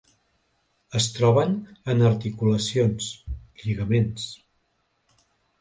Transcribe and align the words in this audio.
Es 0.99 1.05
troben 1.17 1.53
en 1.93 2.01
articulacions, 2.11 3.13
lligaments. 3.67 4.29